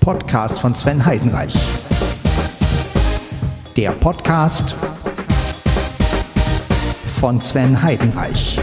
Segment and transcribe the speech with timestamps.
[0.00, 1.54] Podcast von Sven Heidenreich.
[3.76, 4.74] Der Podcast
[7.20, 8.58] von Sven Heidenreich.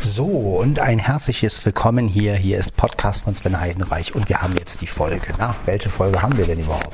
[0.00, 2.34] So, und ein herzliches Willkommen hier.
[2.34, 5.32] Hier ist Podcast von Sven Heidenreich und wir haben jetzt die Folge.
[5.38, 6.92] Na, welche Folge haben wir denn überhaupt?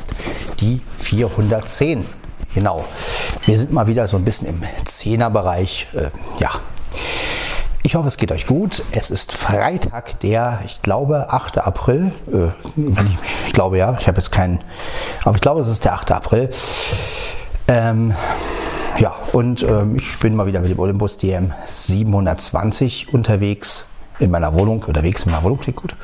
[0.61, 2.20] Die 410.
[2.55, 2.85] Genau.
[3.45, 5.89] Wir sind mal wieder so ein bisschen im Zehnerbereich.
[5.95, 6.51] Äh, ja.
[7.83, 8.83] Ich hoffe, es geht euch gut.
[8.93, 11.59] Es ist Freitag, der, ich glaube, 8.
[11.59, 12.13] April.
[12.31, 14.63] Äh, ich, ich, glaube ja, ich habe jetzt keinen,
[15.25, 16.13] aber ich glaube, es ist der 8.
[16.13, 16.51] April.
[17.69, 18.15] Ähm,
[18.99, 23.87] ja, und ähm, ich bin mal wieder mit dem Olympus DM 720 unterwegs
[24.19, 25.97] in meiner Wohnung, unterwegs in meiner Wohnung, klingt gut.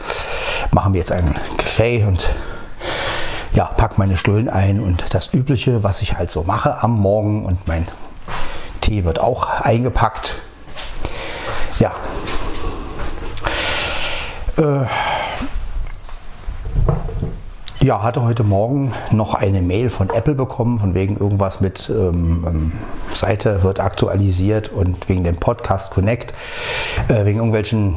[0.70, 2.30] Machen wir jetzt ein Kaffee und
[3.56, 7.46] ja, pack meine Stullen ein und das Übliche, was ich halt so mache am Morgen
[7.46, 7.88] und mein
[8.82, 10.36] Tee wird auch eingepackt.
[11.78, 11.92] Ja.
[14.58, 14.84] Äh,
[17.82, 22.44] ja, hatte heute Morgen noch eine Mail von Apple bekommen, von wegen irgendwas mit ähm,
[22.46, 22.72] ähm,
[23.14, 26.34] Seite wird aktualisiert und wegen dem Podcast Connect,
[27.08, 27.96] äh, wegen irgendwelchen,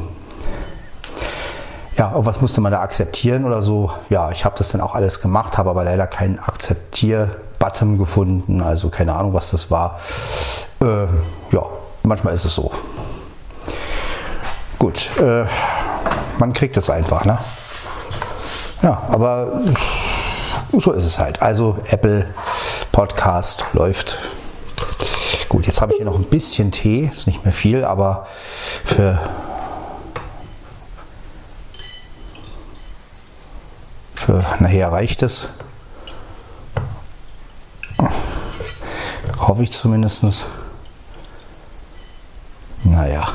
[2.00, 3.92] ja, irgendwas musste man da akzeptieren oder so.
[4.08, 8.88] Ja, ich habe das dann auch alles gemacht, habe aber leider keinen Akzeptier-Button gefunden, also
[8.88, 10.00] keine Ahnung, was das war.
[10.80, 11.04] Äh,
[11.52, 11.66] ja,
[12.02, 12.70] manchmal ist es so.
[14.78, 15.44] Gut, äh,
[16.38, 17.36] man kriegt es einfach, ne?
[18.80, 19.60] Ja, aber
[20.72, 21.42] so ist es halt.
[21.42, 22.24] Also Apple
[22.92, 24.16] Podcast läuft.
[25.50, 28.26] Gut, jetzt habe ich hier noch ein bisschen Tee, ist nicht mehr viel, aber
[28.86, 29.18] für
[34.20, 35.48] für nachher reicht es.
[39.38, 40.44] Hoffe ich zumindest.
[42.84, 43.26] Naja,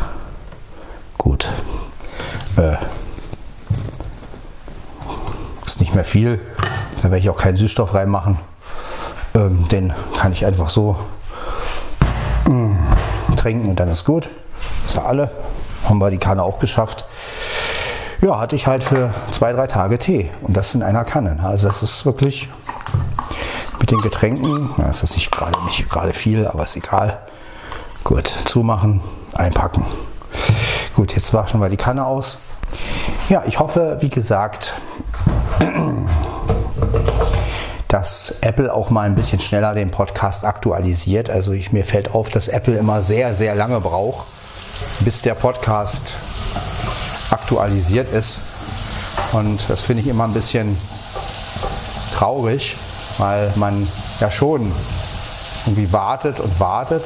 [1.18, 1.52] gut.
[2.58, 2.78] Äh,
[5.66, 6.46] ist nicht mehr viel.
[6.98, 8.38] Da werde ich auch keinen Süßstoff reinmachen.
[9.34, 10.98] Ähm, den kann ich einfach so
[12.48, 12.76] mm,
[13.36, 14.30] trinken und dann ist gut.
[14.86, 15.32] Ist ja alle.
[15.86, 17.06] Haben wir die Kanne auch geschafft.
[18.22, 21.38] Ja, hatte ich halt für zwei, drei Tage Tee und das in einer Kanne.
[21.44, 22.50] Also das ist wirklich
[23.80, 27.20] mit den Getränken, das ist nicht gerade nicht gerade viel, aber ist egal.
[28.04, 29.02] Gut, zumachen,
[29.34, 29.86] einpacken.
[30.96, 32.38] Gut, jetzt waschen wir die Kanne aus.
[33.30, 34.76] Ja, ich hoffe, wie gesagt,
[37.88, 41.30] dass Apple auch mal ein bisschen schneller den Podcast aktualisiert.
[41.30, 44.26] Also ich, mir fällt auf, dass Apple immer sehr, sehr lange braucht,
[45.02, 46.14] bis der Podcast
[47.36, 48.40] aktualisiert ist.
[49.34, 50.78] Und das finde ich immer ein bisschen
[52.16, 52.76] traurig,
[53.18, 53.88] weil man
[54.20, 54.72] ja schon
[55.66, 57.04] irgendwie wartet und wartet.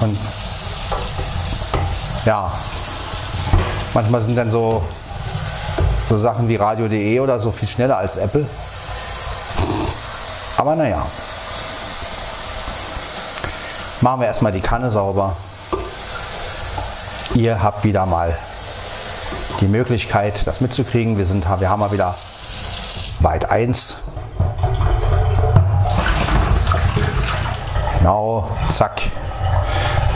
[0.00, 0.16] Und
[2.24, 2.50] ja,
[3.94, 4.82] manchmal sind dann so
[6.08, 8.44] so Sachen wie radio.de oder so viel schneller als Apple.
[10.58, 11.06] Aber naja.
[14.00, 15.36] Machen wir erstmal die Kanne sauber.
[17.34, 18.36] Ihr habt wieder mal
[19.60, 21.16] die Möglichkeit, das mitzukriegen.
[21.16, 22.14] Wir, sind, wir haben mal wieder
[23.20, 23.98] weit 1.
[27.98, 29.00] Genau, zack.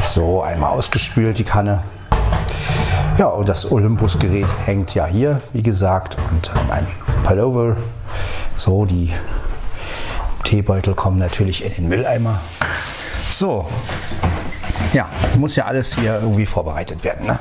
[0.02, 1.82] So, einmal ausgespült die Kanne.
[3.16, 6.86] Ja, und das Olympus-Gerät hängt ja hier, wie gesagt, und ein
[7.22, 7.76] Pullover.
[8.56, 9.12] So, die
[10.42, 12.40] Teebeutel kommen natürlich in den Mülleimer.
[13.30, 13.66] So,
[14.94, 17.26] ja, muss ja alles hier irgendwie vorbereitet werden.
[17.26, 17.38] Ne?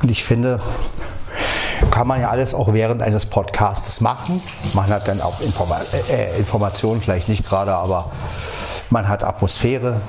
[0.00, 0.62] Und ich finde,
[1.90, 4.40] kann man ja alles auch während eines Podcasts machen.
[4.74, 8.12] Man hat dann auch Informa äh, Informationen, vielleicht nicht gerade, aber
[8.88, 10.00] man hat Atmosphäre.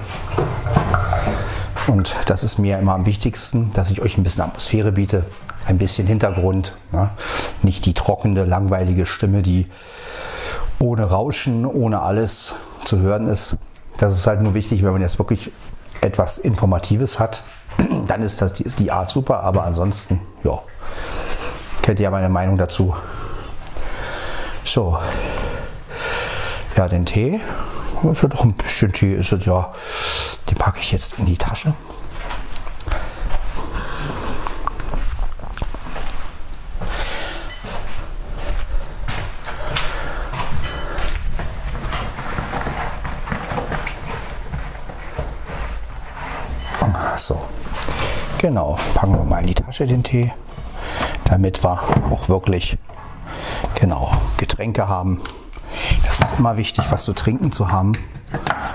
[1.87, 5.25] Und das ist mir immer am wichtigsten, dass ich euch ein bisschen Atmosphäre biete,
[5.65, 6.75] ein bisschen Hintergrund.
[6.91, 7.09] Ne?
[7.63, 9.67] Nicht die trockene, langweilige Stimme, die
[10.79, 12.55] ohne Rauschen, ohne alles
[12.85, 13.57] zu hören ist.
[13.97, 15.51] Das ist halt nur wichtig, wenn man jetzt wirklich
[16.03, 17.43] etwas Informatives hat.
[18.07, 20.61] Dann ist das ist die Art super, aber ansonsten, ja,
[21.81, 22.95] kennt ihr ja meine Meinung dazu.
[24.63, 24.97] So,
[26.75, 27.41] ja, den Tee
[28.03, 29.71] ja doch ein bisschen Tee, ist es ja.
[30.49, 31.73] Den packe ich jetzt in die Tasche.
[47.15, 47.39] So,
[48.43, 50.33] genau, packen wir mal in die Tasche den Tee,
[51.23, 51.81] damit wir
[52.11, 52.77] auch wirklich
[53.75, 55.21] genau Getränke haben.
[56.05, 57.93] Das ist immer wichtig, was zu trinken zu haben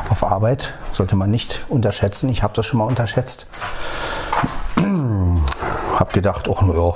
[0.09, 0.73] auf Arbeit.
[0.91, 2.31] Sollte man nicht unterschätzen.
[2.31, 3.47] Ich habe das schon mal unterschätzt.
[5.99, 6.95] Hab gedacht, oh naja.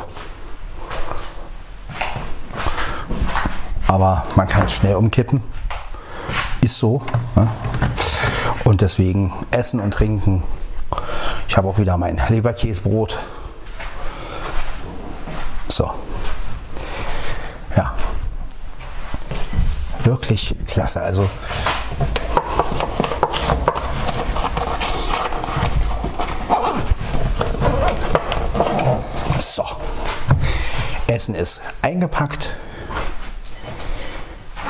[3.86, 5.42] Aber man kann schnell umkippen.
[6.62, 7.02] Ist so.
[7.36, 7.48] Ne?
[8.64, 10.42] Und deswegen essen und trinken.
[11.48, 13.18] Ich habe auch wieder mein Leberkäsebrot.
[15.68, 15.90] So.
[17.76, 17.94] Ja.
[20.04, 21.02] Wirklich klasse.
[21.02, 21.28] Also
[29.38, 29.64] So.
[31.08, 32.50] Essen ist eingepackt.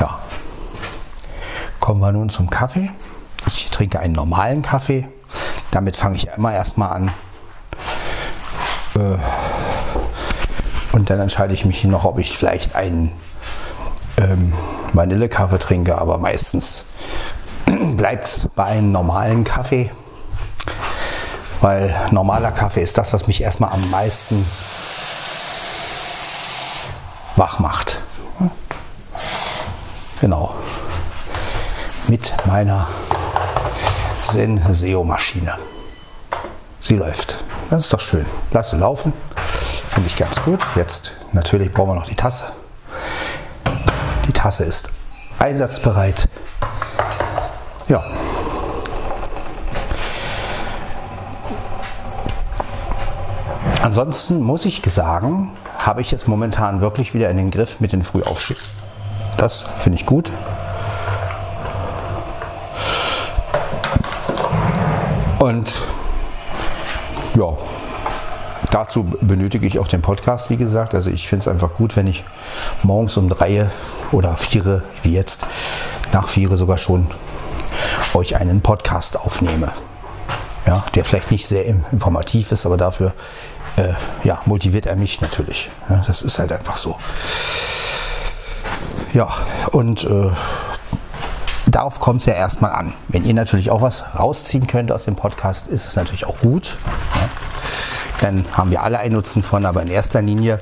[0.00, 0.18] Ja.
[1.78, 2.90] Kommen wir nun zum Kaffee.
[3.46, 5.08] Ich trinke einen normalen Kaffee.
[5.72, 7.12] Damit fange ich immer erstmal an.
[8.94, 9.18] Äh,
[10.92, 13.10] und dann entscheide ich mich noch, ob ich vielleicht einen
[14.18, 14.52] ähm,
[14.92, 16.84] Vanillekaffee trinke, aber meistens
[17.96, 19.90] bleibt es bei einem normalen Kaffee,
[21.62, 24.44] weil normaler Kaffee ist das, was mich erstmal am meisten
[27.36, 27.98] wach macht.
[30.20, 30.54] Genau.
[32.08, 32.86] Mit meiner
[34.24, 35.58] Senseo-Maschine.
[36.80, 37.36] Sie läuft.
[37.70, 38.26] Das ist doch schön.
[38.50, 39.12] Lass sie laufen.
[39.88, 40.60] Finde ich ganz gut.
[40.74, 42.52] Jetzt natürlich brauchen wir noch die Tasse.
[44.26, 44.88] Die Tasse ist
[45.38, 46.28] einsatzbereit.
[47.88, 48.00] Ja.
[53.82, 58.04] Ansonsten muss ich sagen, habe ich jetzt momentan wirklich wieder in den Griff mit den
[58.04, 58.60] Frühaufstehen.
[59.36, 60.30] Das finde ich gut.
[65.52, 65.82] Und
[67.34, 67.58] ja,
[68.70, 70.94] dazu benötige ich auch den Podcast, wie gesagt.
[70.94, 72.24] Also ich finde es einfach gut, wenn ich
[72.82, 73.68] morgens um drei
[74.12, 75.44] oder vier, wie jetzt,
[76.10, 77.06] nach vier sogar schon,
[78.14, 79.70] euch einen Podcast aufnehme.
[80.66, 83.12] Ja, der vielleicht nicht sehr informativ ist, aber dafür
[83.76, 83.92] äh,
[84.24, 85.70] ja, motiviert er mich natürlich.
[85.90, 86.96] Ja, das ist halt einfach so.
[89.12, 89.28] Ja,
[89.72, 90.30] und äh,
[91.74, 92.92] darauf kommt es ja erstmal an.
[93.08, 96.76] Wenn ihr natürlich auch was rausziehen könnt aus dem Podcast, ist es natürlich auch gut.
[97.14, 97.28] Ja.
[98.20, 100.60] Dann haben wir alle einen Nutzen von, aber in erster Linie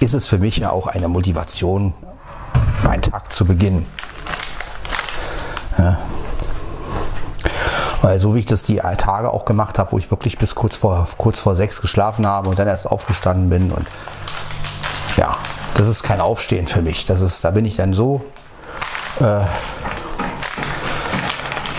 [0.00, 1.94] ist es für mich ja auch eine Motivation,
[2.82, 3.86] meinen Tag zu beginnen.
[5.78, 5.98] Ja.
[8.02, 10.76] Weil so wie ich das die Tage auch gemacht habe, wo ich wirklich bis kurz
[10.76, 13.86] vor, kurz vor sechs geschlafen habe und dann erst aufgestanden bin und
[15.16, 15.36] ja,
[15.74, 17.04] das ist kein Aufstehen für mich.
[17.04, 18.24] Das ist, da bin ich dann so,
[19.20, 19.44] äh,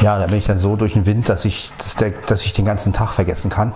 [0.01, 1.71] ja, da bin ich dann so durch den Wind, dass ich,
[2.27, 3.73] dass, ich den ganzen Tag vergessen kann.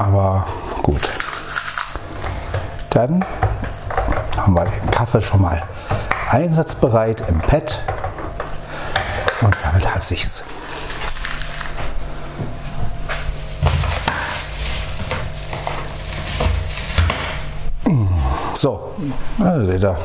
[0.00, 0.44] Aber
[0.82, 1.12] gut.
[2.90, 3.24] Dann
[4.36, 5.62] haben wir den Kaffee schon mal
[6.80, 7.82] einsatzbereit im Pad.
[9.42, 10.44] Und damit hat sich's.
[18.54, 18.94] So,
[19.38, 19.96] also seht ihr,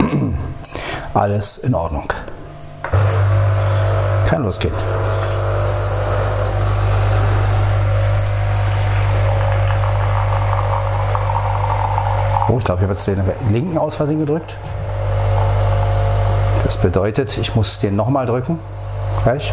[1.14, 2.08] alles in Ordnung.
[4.26, 4.74] Kann losgehen.
[12.48, 14.56] Oh, ich glaube, ich habe jetzt den linken aus Versehen gedrückt.
[16.64, 18.58] Das bedeutet, ich muss den nochmal drücken.
[19.24, 19.52] Gleich.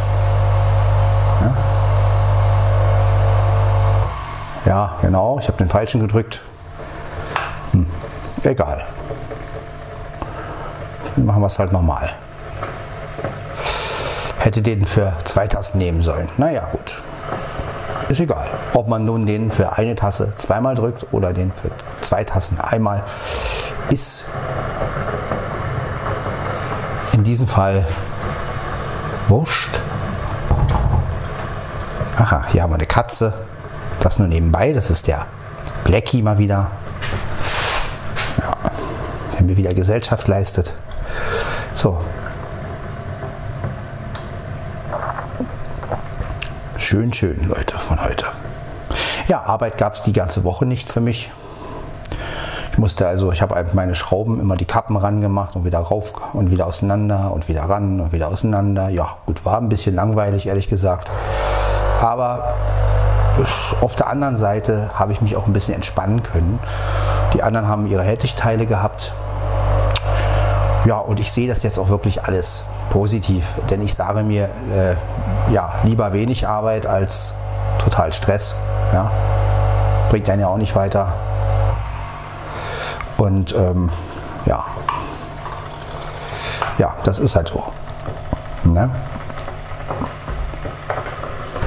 [1.41, 1.53] Ja,
[4.65, 5.39] ja genau.
[5.39, 6.41] Ich habe den falschen gedrückt.
[7.71, 7.87] Hm.
[8.43, 8.85] Egal.
[11.15, 12.09] Dann machen wir es halt nochmal.
[14.37, 16.29] Hätte den für zwei Tasten nehmen sollen.
[16.37, 17.03] Naja, gut.
[18.07, 18.49] Ist egal.
[18.73, 21.69] Ob man nun den für eine Tasse zweimal drückt oder den für
[22.01, 23.03] zwei Tassen einmal,
[23.89, 24.25] ist
[27.19, 27.85] in diesem Fall
[29.27, 29.81] wurscht.
[32.15, 33.33] Aha, hier haben wir eine Katze.
[33.99, 34.71] Das nur nebenbei.
[34.71, 35.25] Das ist der
[35.83, 36.71] Blackie mal wieder.
[38.38, 38.55] Ja,
[39.33, 40.73] der mir wieder Gesellschaft leistet.
[41.75, 41.99] So,
[46.77, 48.25] Schön, schön, Leute, von heute.
[49.27, 51.31] Ja, Arbeit gab es die ganze Woche nicht für mich.
[52.79, 56.50] Musste also, ich habe meine Schrauben immer die Kappen ran gemacht und wieder rauf und
[56.50, 58.88] wieder auseinander und wieder ran und wieder auseinander.
[58.88, 61.09] Ja, gut, war ein bisschen langweilig, ehrlich gesagt.
[62.00, 62.53] Aber
[63.81, 66.57] auf der anderen Seite habe ich mich auch ein bisschen entspannen können.
[67.33, 69.12] Die anderen haben ihre Hältigteile gehabt.
[70.86, 74.95] Ja, und ich sehe das jetzt auch wirklich alles positiv, denn ich sage mir, äh,
[75.51, 77.33] ja, lieber wenig Arbeit als
[77.77, 78.55] total Stress.
[78.93, 79.12] Ja?
[80.09, 81.13] Bringt einen ja auch nicht weiter.
[83.19, 83.91] Und ähm,
[84.45, 84.63] ja,
[86.77, 87.63] ja, das ist halt so.
[88.63, 88.89] Ne?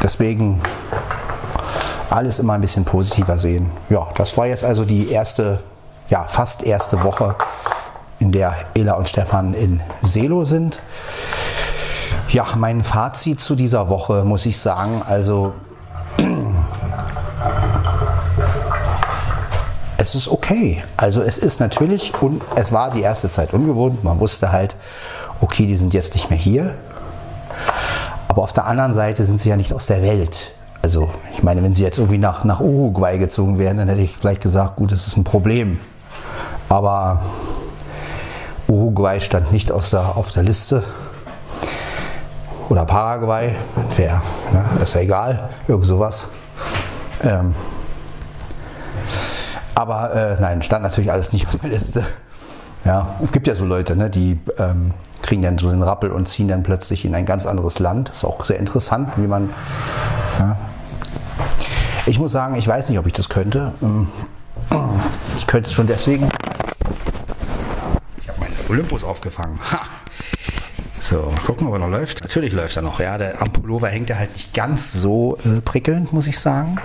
[0.02, 0.60] Deswegen
[2.08, 3.70] alles immer ein bisschen positiver sehen.
[3.90, 5.60] Ja, das war jetzt also die erste,
[6.08, 7.36] ja, fast erste Woche,
[8.18, 10.78] in der Ela und Stefan in Selo sind.
[12.30, 15.52] Ja, mein Fazit zu dieser Woche muss ich sagen, also
[20.02, 20.82] es ist okay.
[20.96, 24.02] Also es ist natürlich, und es war die erste Zeit ungewohnt.
[24.02, 24.74] Man wusste halt,
[25.40, 26.74] okay, die sind jetzt nicht mehr hier.
[28.26, 30.54] Aber auf der anderen Seite sind sie ja nicht aus der Welt.
[30.82, 34.16] Also ich meine, wenn sie jetzt irgendwie nach, nach Uruguay gezogen wären, dann hätte ich
[34.16, 35.78] vielleicht gesagt, gut, das ist ein Problem.
[36.68, 37.22] Aber
[38.66, 40.82] Uruguay stand nicht aus der, auf der Liste.
[42.68, 43.54] Oder Paraguay,
[43.96, 44.20] wäre,
[44.52, 46.26] ne, ist ja egal, irgend sowas.
[47.22, 47.54] Ähm,
[49.74, 52.04] aber äh, nein, stand natürlich alles nicht auf der Liste.
[52.84, 56.26] Ja, es gibt ja so Leute, ne, die ähm, kriegen dann so den Rappel und
[56.26, 58.08] ziehen dann plötzlich in ein ganz anderes Land.
[58.10, 59.50] Ist auch sehr interessant, wie man
[60.38, 60.56] ja,
[62.06, 63.72] ich muss sagen, ich weiß nicht, ob ich das könnte.
[63.80, 64.08] Ähm,
[65.36, 66.28] ich könnte es schon deswegen.
[68.20, 69.58] Ich habe meinen Olympus aufgefangen.
[69.70, 69.80] Ha.
[71.00, 72.22] So, gucken, ob er noch läuft.
[72.22, 72.98] Natürlich läuft er noch.
[73.00, 76.78] Ja, der am Pullover hängt er halt nicht ganz so äh, prickelnd, muss ich sagen.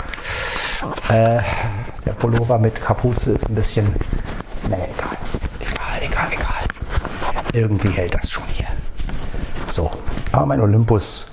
[1.09, 1.39] Äh,
[2.07, 3.85] der Pullover mit Kapuze ist ein bisschen.
[4.69, 5.17] Nee, egal.
[5.59, 7.53] Egal, egal, egal.
[7.53, 8.67] Irgendwie hält das schon hier.
[9.67, 9.91] So,
[10.31, 11.27] aber mein Olympus.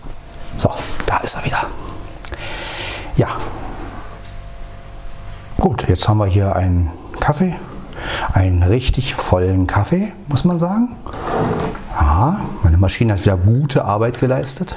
[0.56, 0.70] So,
[1.06, 1.66] da ist er wieder.
[3.16, 3.38] Ja,
[5.64, 6.90] Gut, jetzt haben wir hier einen
[7.20, 7.56] Kaffee,
[8.34, 10.94] einen richtig vollen Kaffee, muss man sagen.
[11.96, 14.74] Aha, meine Maschine hat wieder gute Arbeit geleistet.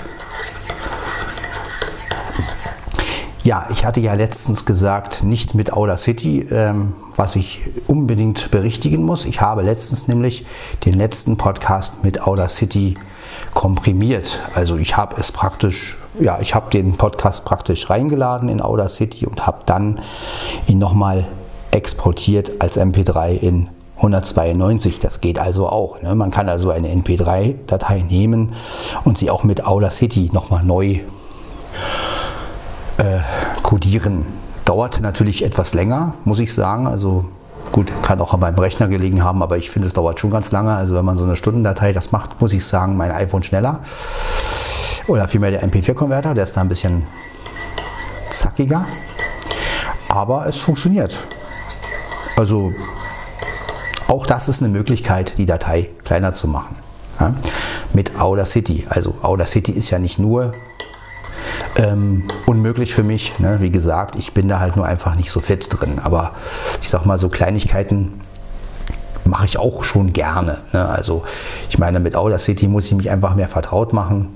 [3.47, 9.05] Ja, ich hatte ja letztens gesagt, nicht mit Outer City, ähm, was ich unbedingt berichtigen
[9.05, 9.23] muss.
[9.23, 10.45] Ich habe letztens nämlich
[10.83, 12.95] den letzten Podcast mit Outer City
[13.53, 14.41] komprimiert.
[14.53, 19.47] Also ich habe es praktisch ja, ich habe den Podcast praktisch reingeladen in Audacity und
[19.47, 20.01] habe dann
[20.67, 21.25] ihn nochmal
[21.71, 24.99] exportiert als MP3 in 192.
[24.99, 26.01] Das geht also auch.
[26.01, 26.13] Ne?
[26.15, 28.55] Man kann also eine MP3-Datei nehmen
[29.05, 30.99] und sie auch mit Audacity nochmal neu
[32.97, 33.19] äh,
[33.63, 34.25] codieren.
[34.65, 36.87] Dauert natürlich etwas länger, muss ich sagen.
[36.87, 37.25] Also
[37.71, 40.51] gut, kann auch an meinem Rechner gelegen haben, aber ich finde, es dauert schon ganz
[40.51, 40.73] lange.
[40.73, 43.81] Also wenn man so eine Stundendatei das macht, muss ich sagen, mein iPhone schneller.
[45.07, 47.03] Oder vielmehr der MP4-Konverter, der ist da ein bisschen
[48.29, 48.85] zackiger.
[50.09, 51.17] Aber es funktioniert.
[52.35, 52.73] Also
[54.07, 56.75] auch das ist eine Möglichkeit, die Datei kleiner zu machen.
[57.19, 57.33] Ja?
[57.93, 58.85] Mit Audacity.
[58.89, 60.51] Also Audacity ist ja nicht nur
[61.77, 63.39] ähm, unmöglich für mich.
[63.39, 63.57] Ne?
[63.61, 65.99] Wie gesagt, ich bin da halt nur einfach nicht so fit drin.
[66.03, 66.31] Aber
[66.81, 68.21] ich sag mal, so Kleinigkeiten
[69.25, 70.57] mache ich auch schon gerne.
[70.73, 70.87] Ne?
[70.87, 71.23] Also
[71.69, 74.29] ich meine, mit Audacity muss ich mich einfach mehr vertraut machen.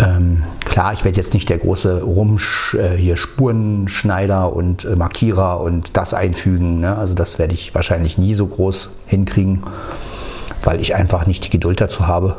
[0.00, 5.60] Ähm, klar, ich werde jetzt nicht der große Rumsch, äh, hier Spurenschneider und äh, Markierer
[5.60, 6.80] und das einfügen.
[6.80, 6.96] Ne?
[6.96, 9.62] Also das werde ich wahrscheinlich nie so groß hinkriegen,
[10.62, 12.36] weil ich einfach nicht die Geduld dazu habe.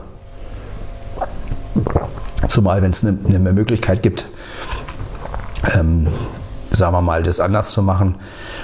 [2.48, 4.28] Zumal, wenn es eine ne Möglichkeit gibt,
[5.76, 6.08] ähm,
[6.70, 8.16] sagen wir mal, das anders zu machen.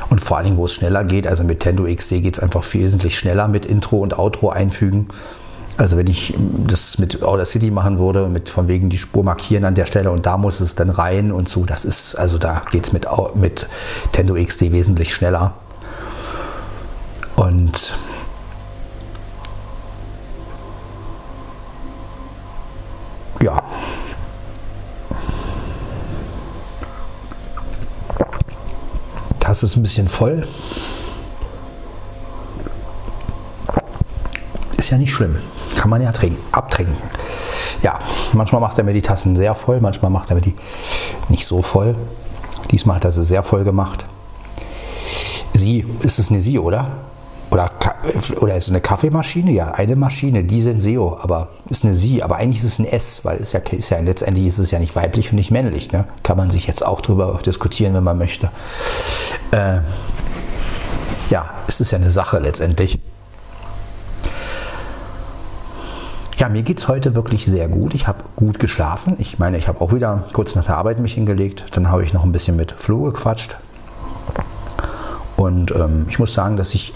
[0.10, 2.64] Und vor allen Dingen, wo es schneller geht, also mit Tendo XD geht es einfach
[2.74, 5.08] wesentlich schneller mit Intro und Outro einfügen.
[5.78, 6.34] Also wenn ich
[6.68, 10.10] das mit Outer City machen würde, mit von wegen die Spur markieren an der Stelle
[10.10, 13.08] und da muss es dann rein und so, das ist, also da geht es mit,
[13.34, 13.68] mit
[14.14, 15.54] Tendo XD wesentlich schneller.
[17.36, 17.98] Und
[29.56, 30.46] Das ist ein bisschen voll.
[34.78, 35.38] Ist ja nicht schlimm
[35.86, 36.98] kann man ja trinken, abtrinken.
[37.84, 38.00] Ja,
[38.34, 40.56] manchmal macht er mir die Tassen sehr voll, manchmal macht er mir die
[41.30, 41.96] nicht so voll.
[42.72, 44.08] Diesmal hat er sie sehr voll gemacht.
[45.54, 46.90] Sie, ist es eine Sie, oder?
[47.52, 47.70] Oder,
[48.42, 49.52] oder ist es eine Kaffeemaschine?
[49.52, 53.20] Ja, eine Maschine, die Senseo, aber ist eine Sie, aber eigentlich ist es ein S,
[53.22, 55.92] weil es ja, ist ja letztendlich ist es ja nicht weiblich und nicht männlich.
[55.92, 56.08] Ne?
[56.24, 58.50] Kann man sich jetzt auch drüber diskutieren, wenn man möchte.
[59.56, 59.80] Äh,
[61.30, 63.00] ja, es ist ja eine Sache letztendlich.
[66.38, 67.94] Ja, mir geht es heute wirklich sehr gut.
[67.94, 69.16] Ich habe gut geschlafen.
[69.18, 71.64] Ich meine, ich habe auch wieder kurz nach der Arbeit mich hingelegt.
[71.72, 73.56] Dann habe ich noch ein bisschen mit Flo gequatscht.
[75.38, 76.94] Und ähm, ich muss sagen, dass ich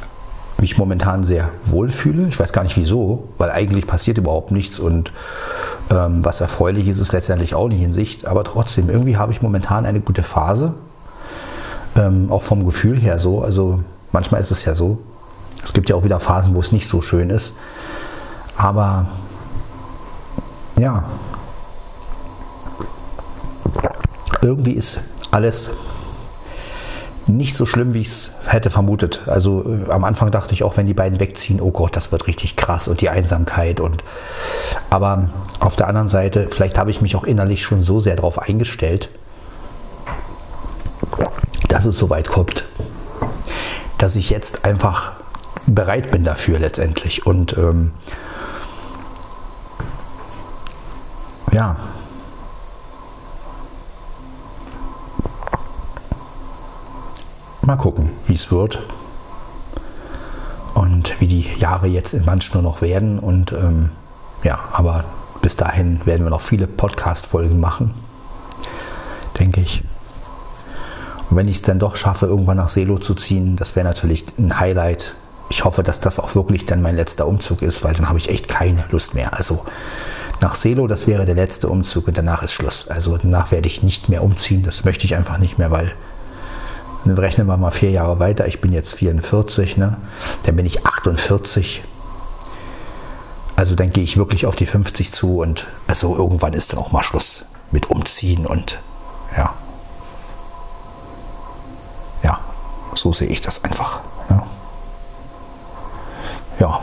[0.58, 2.28] mich momentan sehr wohl fühle.
[2.28, 5.14] Ich weiß gar nicht wieso, weil eigentlich passiert überhaupt nichts und
[5.90, 8.28] ähm, was erfreulich ist, ist letztendlich auch nicht in Sicht.
[8.28, 10.76] Aber trotzdem, irgendwie habe ich momentan eine gute Phase.
[11.96, 13.42] Ähm, auch vom Gefühl her so.
[13.42, 15.00] Also manchmal ist es ja so.
[15.64, 17.54] Es gibt ja auch wieder Phasen, wo es nicht so schön ist.
[18.56, 19.08] Aber
[20.78, 21.06] ja,
[24.42, 25.00] irgendwie ist
[25.32, 25.72] alles
[27.28, 29.22] nicht so schlimm, wie ich es hätte vermutet.
[29.28, 32.28] Also äh, am Anfang dachte ich auch, wenn die beiden wegziehen, oh Gott, das wird
[32.28, 34.04] richtig krass und die Einsamkeit und
[34.90, 35.30] aber
[35.60, 39.10] auf der anderen Seite, vielleicht habe ich mich auch innerlich schon so sehr darauf eingestellt,
[41.68, 42.66] dass es so weit kommt,
[43.98, 45.14] dass ich jetzt einfach
[45.66, 47.92] bereit bin dafür letztendlich und ähm,
[51.52, 51.76] ja,
[57.62, 58.82] mal gucken, wie es wird
[60.74, 63.20] und wie die Jahre jetzt in manch nur noch werden.
[63.20, 63.92] Und ähm,
[64.44, 65.04] ja, aber
[65.42, 67.94] bis dahin werden wir noch viele Podcast-Folgen machen,
[69.38, 69.84] denke ich.
[71.30, 74.26] Und wenn ich es dann doch schaffe, irgendwann nach Selo zu ziehen, das wäre natürlich
[74.38, 75.16] ein Highlight.
[75.50, 78.30] Ich hoffe, dass das auch wirklich dann mein letzter Umzug ist, weil dann habe ich
[78.30, 79.34] echt keine Lust mehr.
[79.34, 79.66] Also
[80.42, 82.88] nach Selo, das wäre der letzte Umzug und danach ist Schluss.
[82.88, 84.64] Also danach werde ich nicht mehr umziehen.
[84.64, 85.94] Das möchte ich einfach nicht mehr, weil
[87.06, 88.48] dann rechnen wir mal vier Jahre weiter.
[88.48, 89.98] Ich bin jetzt 44, ne?
[90.44, 91.84] dann bin ich 48.
[93.56, 96.92] Also dann gehe ich wirklich auf die 50 zu und also irgendwann ist dann auch
[96.92, 98.80] mal Schluss mit Umziehen und
[99.36, 99.54] ja.
[102.24, 102.40] Ja,
[103.00, 104.02] so sehe ich das einfach.
[104.30, 104.44] Ja.
[106.60, 106.80] ja.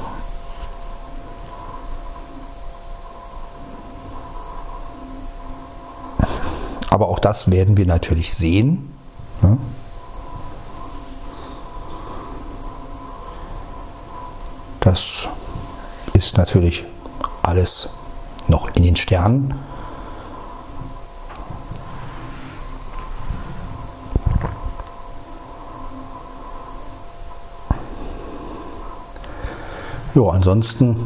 [6.89, 8.97] Aber auch das werden wir natürlich sehen.
[9.43, 9.59] Ne?
[14.81, 15.29] Das
[16.15, 16.87] ist natürlich
[17.43, 17.91] alles
[18.49, 19.66] noch in den Sternen.
[30.17, 30.97] Ja, ansonsten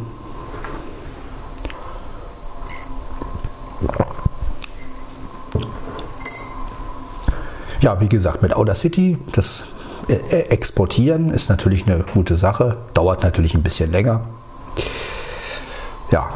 [7.81, 9.65] ja, wie gesagt, mit Audacity, das
[10.09, 14.27] äh, äh, exportieren ist natürlich eine gute Sache, dauert natürlich ein bisschen länger.
[16.13, 16.31] Ja.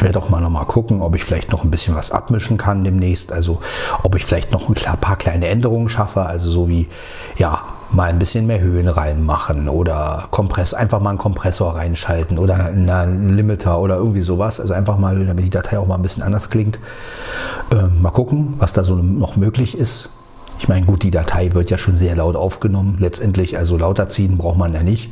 [0.00, 2.56] Ich werde auch mal noch mal gucken, ob ich vielleicht noch ein bisschen was abmischen
[2.56, 3.34] kann demnächst.
[3.34, 3.60] Also
[4.02, 6.24] ob ich vielleicht noch ein paar kleine Änderungen schaffe.
[6.24, 6.88] Also so wie
[7.36, 12.64] ja mal ein bisschen mehr Höhen reinmachen oder Kompress, einfach mal einen Kompressor reinschalten oder
[12.64, 14.58] einen Limiter oder irgendwie sowas.
[14.58, 16.78] Also einfach mal, damit die Datei auch mal ein bisschen anders klingt.
[17.70, 20.08] Ähm, mal gucken, was da so noch möglich ist.
[20.58, 22.96] Ich meine, gut, die Datei wird ja schon sehr laut aufgenommen.
[23.00, 25.10] Letztendlich, also lauter ziehen braucht man ja nicht.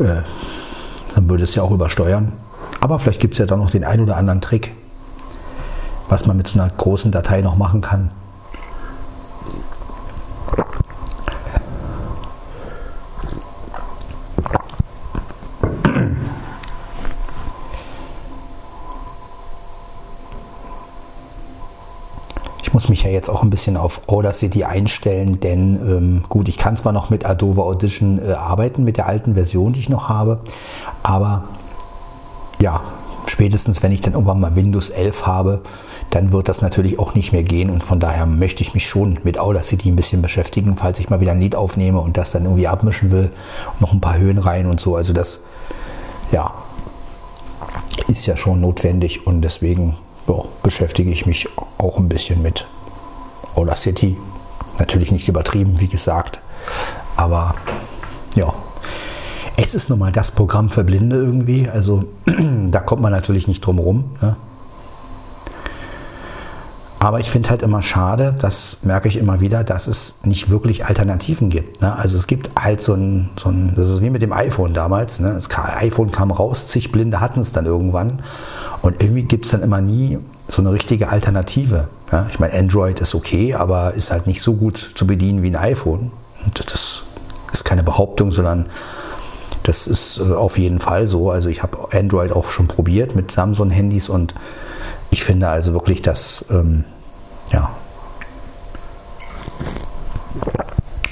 [0.00, 0.20] Äh,
[1.14, 2.34] dann würde es ja auch übersteuern.
[2.84, 4.74] Aber vielleicht gibt es ja dann noch den ein oder anderen Trick,
[6.10, 8.10] was man mit so einer großen Datei noch machen kann.
[22.72, 26.76] muss mich ja jetzt auch ein bisschen auf Audacity einstellen, denn ähm, gut, ich kann
[26.76, 30.40] zwar noch mit Adobe Audition äh, arbeiten, mit der alten Version, die ich noch habe,
[31.04, 31.44] aber
[32.60, 32.82] ja,
[33.26, 35.62] spätestens wenn ich dann irgendwann mal Windows 11 habe,
[36.10, 39.18] dann wird das natürlich auch nicht mehr gehen und von daher möchte ich mich schon
[39.22, 42.44] mit Audacity ein bisschen beschäftigen, falls ich mal wieder ein Lied aufnehme und das dann
[42.44, 43.30] irgendwie abmischen will,
[43.80, 44.96] noch ein paar Höhen rein und so.
[44.96, 45.40] Also das,
[46.30, 46.52] ja,
[48.08, 49.96] ist ja schon notwendig und deswegen
[50.28, 52.66] ja, beschäftige ich mich auch ein bisschen mit
[53.54, 54.16] Audacity.
[54.78, 56.40] Natürlich nicht übertrieben, wie gesagt,
[57.16, 57.54] aber
[58.34, 58.52] ja,
[59.56, 61.68] es ist nun mal das Programm für Blinde irgendwie.
[61.68, 62.04] Also
[62.70, 64.10] da kommt man natürlich nicht drum rum.
[64.20, 64.36] Ne?
[66.98, 70.86] Aber ich finde halt immer schade, das merke ich immer wieder, dass es nicht wirklich
[70.86, 71.82] Alternativen gibt.
[71.82, 71.94] Ne?
[71.98, 75.20] Also es gibt halt so ein, so ein, das ist wie mit dem iPhone damals.
[75.20, 75.34] Ne?
[75.34, 78.22] Das iPhone kam raus, zig Blinde hatten es dann irgendwann.
[78.80, 81.88] Und irgendwie gibt es dann immer nie so eine richtige Alternative.
[82.10, 85.50] Ja, ich meine, Android ist okay, aber ist halt nicht so gut zu bedienen wie
[85.50, 86.10] ein iPhone.
[86.44, 87.02] Und das
[87.52, 88.66] ist keine Behauptung, sondern
[89.64, 91.30] das ist äh, auf jeden Fall so.
[91.30, 94.34] Also ich habe Android auch schon probiert mit Samsung-Handys und
[95.10, 96.84] ich finde also wirklich, dass ähm,
[97.50, 97.70] ja,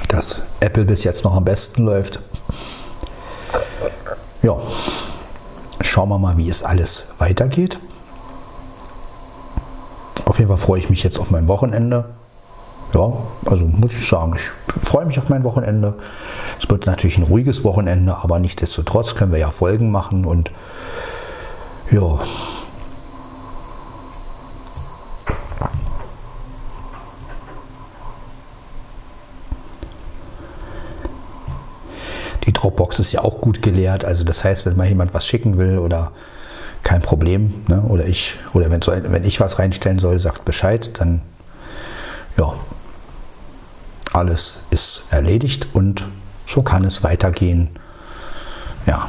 [0.09, 2.21] dass Apple bis jetzt noch am besten läuft.
[4.43, 4.59] Ja,
[5.81, 7.81] schauen wir mal, wie es alles weitergeht.
[10.27, 12.11] Auf jeden Fall freue ich mich jetzt auf mein Wochenende.
[12.95, 13.11] Ja,
[13.47, 14.51] also muss ich sagen, ich
[14.87, 15.95] freue mich auf mein Wochenende.
[16.61, 20.51] Es wird natürlich ein ruhiges Wochenende, aber nichtsdestotrotz können wir ja Folgen machen und
[21.91, 22.19] ja.
[32.47, 34.05] Die Dropbox ist ja auch gut geleert.
[34.05, 36.13] Also das heißt, wenn mal jemand was schicken will oder
[36.83, 37.83] kein Problem, ne?
[37.89, 41.23] oder ich, oder wenn, wenn ich was reinstellen soll, sagt Bescheid, dann
[42.37, 42.55] ja,
[44.15, 46.05] alles ist erledigt und
[46.47, 47.71] so kann es weitergehen.
[48.87, 49.09] Ja.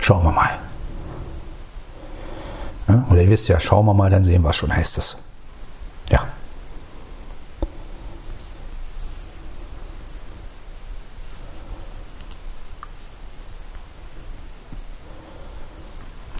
[0.00, 0.58] Schauen wir mal.
[2.88, 5.16] Ja, oder ihr wisst ja, schauen wir mal, dann sehen wir schon, heißt es.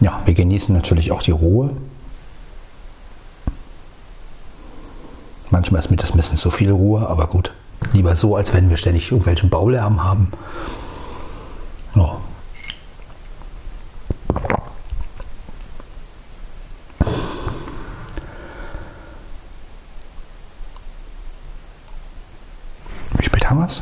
[0.05, 1.75] Ja, wir genießen natürlich auch die Ruhe.
[5.49, 7.55] Manchmal ist mir das ein bisschen zu viel Ruhe, aber gut.
[7.95, 10.31] Lieber so, als wenn wir ständig irgendwelchen Baulärm haben.
[11.95, 12.19] Ja.
[23.17, 23.81] Wie spät haben wir es?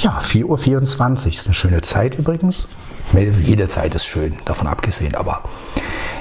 [0.00, 0.20] Ja,
[0.56, 2.68] 4.24 Uhr ist eine schöne Zeit übrigens.
[3.12, 5.14] Jede Zeit ist schön, davon abgesehen.
[5.14, 5.42] Aber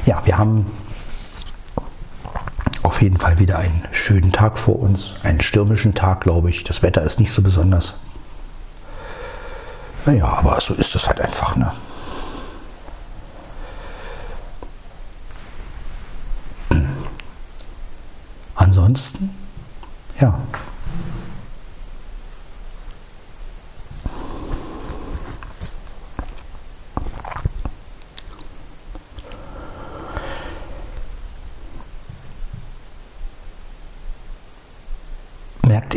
[0.05, 0.65] ja, wir haben
[2.83, 5.15] auf jeden Fall wieder einen schönen Tag vor uns.
[5.23, 6.63] Einen stürmischen Tag, glaube ich.
[6.63, 7.95] Das Wetter ist nicht so besonders.
[10.05, 11.55] Naja, aber so ist es halt einfach.
[11.57, 11.71] Ne?
[18.55, 19.35] Ansonsten,
[20.19, 20.39] ja.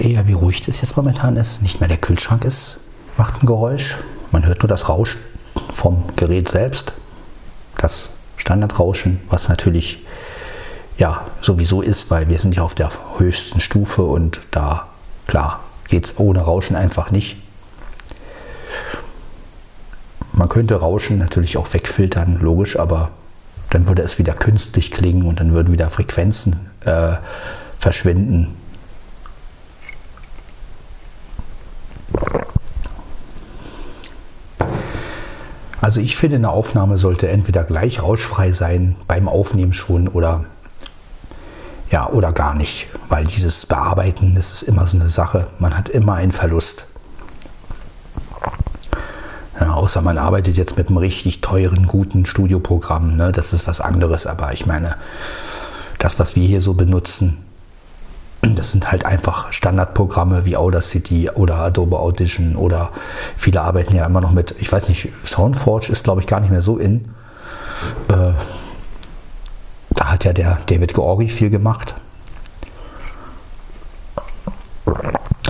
[0.00, 1.62] Eher, wie ruhig das jetzt momentan ist.
[1.62, 2.80] Nicht mehr der Kühlschrank ist,
[3.16, 3.96] macht ein Geräusch.
[4.32, 5.20] Man hört nur das Rauschen
[5.72, 6.94] vom Gerät selbst.
[7.76, 10.04] Das Standardrauschen, was natürlich
[10.96, 14.88] ja sowieso ist, weil wir sind ja auf der höchsten Stufe und da,
[15.26, 17.38] klar, geht es ohne Rauschen einfach nicht.
[20.32, 23.10] Man könnte Rauschen natürlich auch wegfiltern, logisch, aber
[23.70, 27.14] dann würde es wieder künstlich klingen und dann würden wieder Frequenzen äh,
[27.76, 28.54] verschwinden.
[35.90, 40.44] Also ich finde, eine Aufnahme sollte entweder gleich rauschfrei sein beim Aufnehmen schon oder
[41.90, 45.48] ja oder gar nicht, weil dieses Bearbeiten, das ist immer so eine Sache.
[45.58, 46.86] Man hat immer einen Verlust.
[49.58, 53.16] Ja, außer man arbeitet jetzt mit einem richtig teuren, guten Studioprogramm.
[53.16, 53.32] Ne?
[53.32, 54.28] Das ist was anderes.
[54.28, 54.94] Aber ich meine,
[55.98, 57.38] das, was wir hier so benutzen,
[58.42, 62.90] das sind halt einfach Standardprogramme wie Audacity oder Adobe Audition oder
[63.36, 66.50] viele arbeiten ja immer noch mit, ich weiß nicht, Soundforge ist glaube ich gar nicht
[66.50, 67.14] mehr so in.
[68.08, 68.32] Äh,
[69.90, 71.94] da hat ja der David Georgi viel gemacht.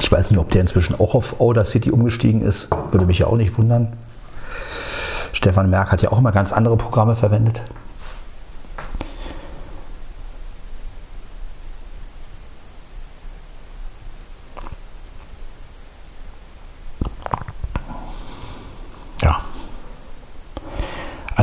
[0.00, 2.68] Ich weiß nicht, ob der inzwischen auch auf Audacity umgestiegen ist.
[2.90, 3.92] Würde mich ja auch nicht wundern.
[5.32, 7.62] Stefan Merck hat ja auch immer ganz andere Programme verwendet.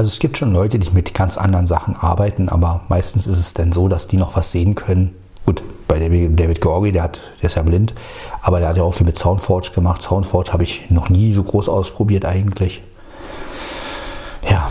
[0.08, 3.54] Also es gibt schon Leute, die mit ganz anderen Sachen arbeiten, aber meistens ist es
[3.54, 5.14] dann so, dass die noch was sehen können.
[5.46, 7.94] Gut, bei David Georgi, der, hat, der ist ja blind,
[8.42, 10.02] aber der hat ja auch viel mit Soundforge gemacht.
[10.02, 12.84] Soundforge habe ich noch nie so groß ausprobiert eigentlich.
[14.50, 14.70] Ja.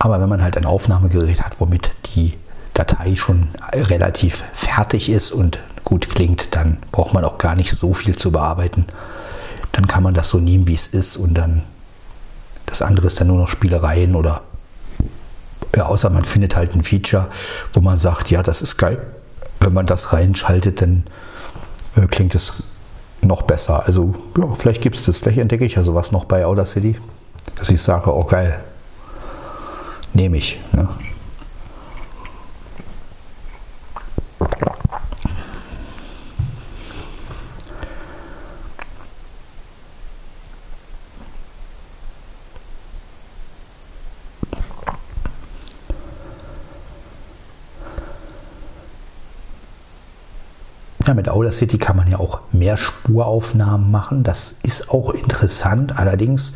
[0.00, 2.32] Aber wenn man halt ein Aufnahmegerät hat, womit die
[2.74, 7.94] Datei schon relativ fertig ist und gut klingt, dann braucht man auch gar nicht so
[7.94, 8.86] viel zu bearbeiten.
[9.72, 11.62] Dann kann man das so nehmen, wie es ist und dann
[12.66, 14.42] das andere ist dann nur noch Spielereien oder
[15.74, 17.28] ja, außer man findet halt ein Feature,
[17.72, 19.00] wo man sagt, ja, das ist geil.
[19.60, 21.04] Wenn man das reinschaltet, dann
[21.96, 22.62] äh, klingt es
[23.22, 23.86] noch besser.
[23.86, 26.98] Also ja, vielleicht gibt es das, vielleicht entdecke ich ja sowas noch bei Audacity,
[27.54, 28.62] dass ich sage, oh geil,
[30.12, 30.60] nehme ich.
[30.72, 30.86] Ne?
[51.08, 54.24] Ja, mit Audacity kann man ja auch mehr Spuraufnahmen machen.
[54.24, 55.98] Das ist auch interessant.
[55.98, 56.52] Allerdings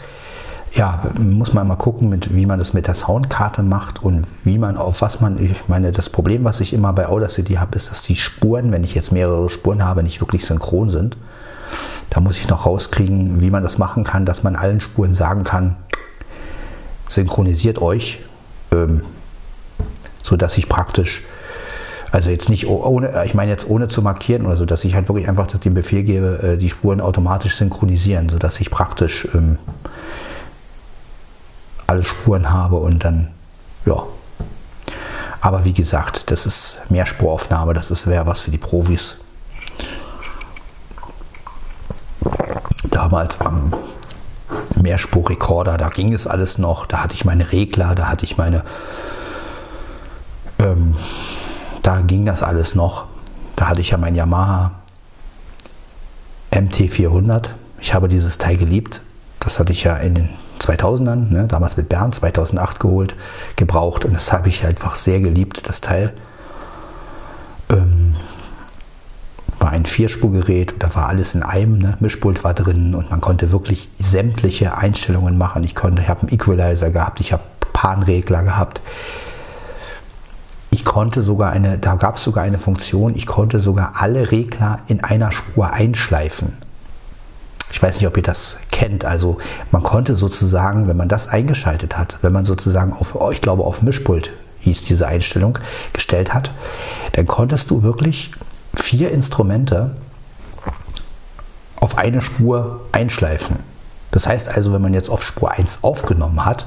[0.74, 4.58] ja, muss man mal gucken, mit, wie man das mit der Soundkarte macht und wie
[4.58, 7.90] man auf was man, ich meine, das Problem, was ich immer bei Audacity habe, ist,
[7.90, 11.16] dass die Spuren, wenn ich jetzt mehrere Spuren habe, nicht wirklich synchron sind.
[12.10, 15.44] Da muss ich noch rauskriegen, wie man das machen kann, dass man allen Spuren sagen
[15.44, 15.76] kann,
[17.08, 18.20] synchronisiert euch,
[18.70, 19.00] ähm,
[20.22, 21.22] so dass ich praktisch,
[22.12, 25.09] also jetzt nicht ohne, ich meine jetzt ohne zu markieren oder so, dass ich halt
[25.09, 29.59] wirklich einfach den Befehl gebe, äh, die Spuren automatisch synchronisieren, so dass ich praktisch ähm,
[31.87, 33.29] alle Spuren habe und dann,
[33.87, 34.05] ja.
[35.40, 39.16] Aber wie gesagt, das ist Mehrspuraufnahme, das ist wäre was für die Profis.
[42.90, 43.72] Damals am
[44.77, 48.64] Mehrspurrekorder, da ging es alles noch, da hatte ich meine Regler, da hatte ich meine,
[50.59, 50.94] ähm,
[52.12, 53.07] ging das alles noch.
[53.57, 54.72] Da hatte ich ja mein Yamaha
[56.51, 57.48] MT400.
[57.81, 59.01] Ich habe dieses Teil geliebt.
[59.40, 60.29] Das hatte ich ja in den
[60.61, 63.16] 2000ern, ne, damals mit Bernd, 2008 geholt,
[63.57, 66.12] gebraucht und das habe ich einfach sehr geliebt, das Teil.
[67.70, 68.14] Ähm,
[69.59, 73.51] war ein Vierspurgerät, da war alles in einem, ne, Mischpult war drin und man konnte
[73.51, 75.64] wirklich sämtliche Einstellungen machen.
[75.64, 78.83] Ich konnte, ich habe einen Equalizer gehabt, ich habe Panregler gehabt.
[80.72, 84.78] Ich konnte sogar eine, da gab es sogar eine Funktion, ich konnte sogar alle Regler
[84.87, 86.56] in einer Spur einschleifen.
[87.70, 89.04] Ich weiß nicht, ob ihr das kennt.
[89.04, 89.37] Also
[89.70, 93.82] man konnte sozusagen, wenn man das eingeschaltet hat, wenn man sozusagen auf, ich glaube auf
[93.82, 95.58] Mischpult hieß diese Einstellung,
[95.92, 96.50] gestellt hat,
[97.12, 98.32] dann konntest du wirklich
[98.74, 99.94] vier Instrumente
[101.80, 103.58] auf eine Spur einschleifen.
[104.11, 106.66] Das heißt also, wenn man jetzt auf Spur 1 aufgenommen hat,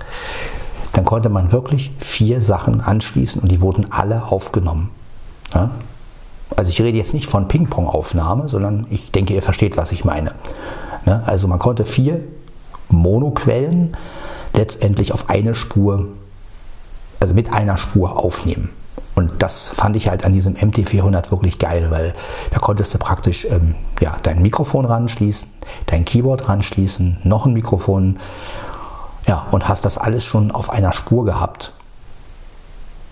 [0.95, 4.91] dann konnte man wirklich vier Sachen anschließen und die wurden alle aufgenommen.
[5.53, 5.71] Ja?
[6.55, 10.31] Also ich rede jetzt nicht von Ping-Pong-Aufnahme, sondern ich denke, ihr versteht, was ich meine.
[11.05, 11.21] Ne?
[11.25, 12.25] Also man konnte vier
[12.87, 13.97] Monoquellen
[14.53, 16.07] letztendlich auf eine Spur,
[17.19, 18.69] also mit einer Spur aufnehmen.
[19.15, 22.13] Und das fand ich halt an diesem MT400 wirklich geil, weil
[22.51, 25.49] da konntest du praktisch ähm, ja, dein Mikrofon ranschließen,
[25.87, 28.17] dein Keyboard ranschließen, noch ein Mikrofon,
[29.27, 31.73] ja, und hast das alles schon auf einer Spur gehabt.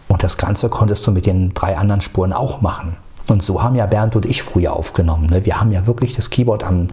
[0.08, 2.98] Und das Ganze konntest du mit den drei anderen Spuren auch machen.
[3.28, 5.28] Und so haben ja Bernd und ich früher aufgenommen.
[5.30, 5.46] Ne?
[5.46, 6.90] Wir haben ja wirklich das Keyboard am,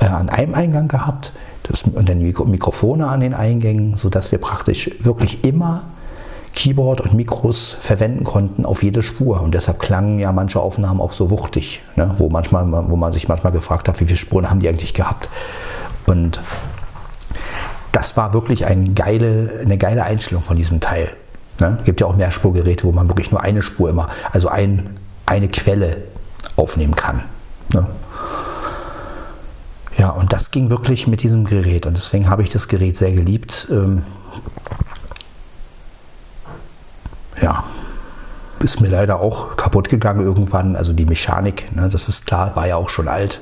[0.00, 1.32] äh, an einem Eingang gehabt
[1.64, 5.84] das, und dann Mikro Mikrofone an den Eingängen, sodass wir praktisch wirklich immer
[6.54, 9.40] Keyboard und Mikros verwenden konnten auf jede Spur.
[9.40, 12.14] Und deshalb klangen ja manche Aufnahmen auch so wuchtig, ne?
[12.16, 15.28] wo, manchmal, wo man sich manchmal gefragt hat, wie viele Spuren haben die eigentlich gehabt.
[16.06, 16.40] Und
[17.94, 21.10] das war wirklich ein geile, eine geile Einstellung von diesem Teil.
[21.60, 21.78] Ne?
[21.84, 24.90] Gibt ja auch Mehrspurgeräte, wo man wirklich nur eine Spur immer, also ein,
[25.26, 26.02] eine Quelle
[26.56, 27.22] aufnehmen kann.
[27.72, 27.88] Ne?
[29.96, 33.12] Ja, und das ging wirklich mit diesem Gerät und deswegen habe ich das Gerät sehr
[33.12, 33.68] geliebt.
[33.70, 34.02] Ähm,
[37.40, 37.62] ja,
[38.58, 40.74] ist mir leider auch kaputt gegangen irgendwann.
[40.74, 43.40] Also die Mechanik, ne, das ist klar, war ja auch schon alt.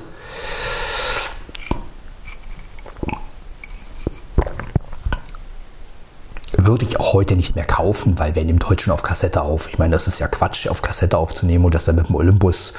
[6.73, 9.69] Würde ich auch heute nicht mehr kaufen, weil wer nimmt heute schon auf Kassette auf?
[9.69, 12.73] Ich meine, das ist ja Quatsch, auf Kassette aufzunehmen und das dann mit dem Olympus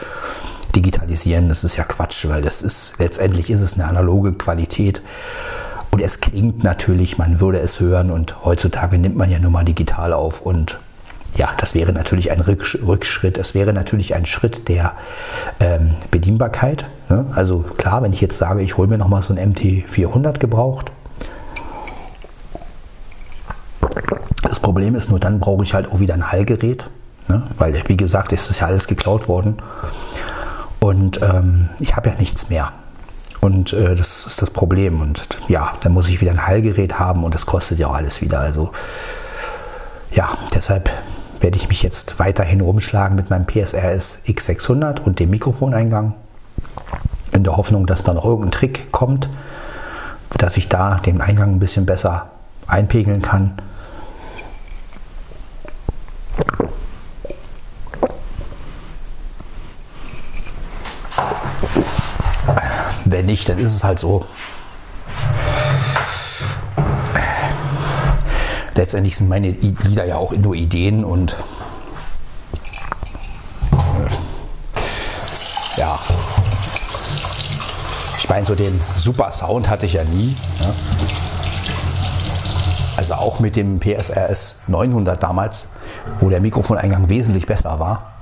[0.75, 5.01] digitalisieren, das ist ja Quatsch, weil das ist, letztendlich ist es eine analoge Qualität.
[5.93, 9.65] Und es klingt natürlich, man würde es hören und heutzutage nimmt man ja nur mal
[9.65, 10.81] digital auf und
[11.37, 13.39] ja, das wäre natürlich ein Rückschritt.
[13.39, 14.95] Es wäre natürlich ein Schritt der
[15.61, 16.87] ähm, Bedienbarkeit.
[17.09, 17.25] Ne?
[17.37, 20.91] Also klar, wenn ich jetzt sage, ich hole mir nochmal so ein MT400 gebraucht.
[24.45, 26.89] Das Problem ist nur, dann brauche ich halt auch wieder ein Hallgerät.
[27.29, 27.43] Ne?
[27.57, 29.57] Weil, wie gesagt, ist das ja alles geklaut worden.
[30.81, 32.73] Und ähm, ich habe ja nichts mehr.
[33.41, 35.01] Und äh, das ist das Problem.
[35.01, 38.21] Und ja, dann muss ich wieder ein Heilgerät haben und das kostet ja auch alles
[38.21, 38.41] wieder.
[38.41, 38.71] Also
[40.13, 40.91] ja, deshalb
[41.41, 46.15] werde ich mich jetzt weiterhin rumschlagen mit meinem PSRS X600 und dem Mikrofoneingang.
[47.33, 49.29] In der Hoffnung, dass da noch irgendein Trick kommt,
[50.37, 52.31] dass ich da den Eingang ein bisschen besser
[52.67, 53.55] einpegeln kann.
[63.05, 64.25] Wenn nicht, dann ist es halt so.
[68.75, 71.37] Letztendlich sind meine Lieder ja auch nur Ideen und
[75.77, 75.99] ja.
[78.19, 80.37] Ich meine, so den super Sound hatte ich ja nie.
[80.59, 80.75] Ne?
[82.97, 85.69] Also auch mit dem PSRS 900 damals,
[86.19, 88.13] wo der Mikrofoneingang wesentlich besser war.